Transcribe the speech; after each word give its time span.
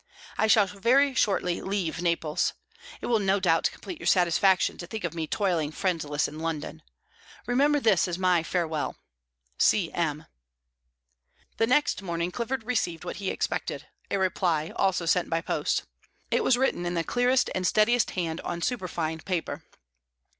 I 0.35 0.47
shall 0.47 0.65
very 0.65 1.13
shortly 1.13 1.61
leave 1.61 2.01
Naples. 2.01 2.53
It 3.01 3.05
will 3.05 3.19
no 3.19 3.39
doubt 3.39 3.69
complete 3.71 3.99
your 3.99 4.07
satisfaction 4.07 4.75
to 4.79 4.87
think 4.87 5.03
of 5.03 5.13
me 5.13 5.27
toiling 5.27 5.71
friendless 5.71 6.27
in 6.27 6.39
London. 6.39 6.81
Remember 7.45 7.79
this 7.79 8.07
as 8.07 8.17
my 8.17 8.41
farewell. 8.41 8.95
C. 9.59 9.91
M." 9.91 10.25
The 11.57 11.67
next 11.67 12.01
morning 12.01 12.31
Clifford 12.31 12.63
received 12.63 13.05
what 13.05 13.17
he 13.17 13.29
expected, 13.29 13.85
a 14.09 14.17
reply, 14.17 14.71
also 14.75 15.05
sent 15.05 15.29
by 15.29 15.39
post. 15.39 15.83
It 16.31 16.43
was 16.43 16.57
written 16.57 16.83
in 16.87 16.95
the 16.95 17.03
clearest 17.03 17.51
and 17.53 17.67
steadiest 17.67 18.09
hand, 18.17 18.41
on 18.41 18.63
superfine 18.63 19.19
paper. 19.19 19.63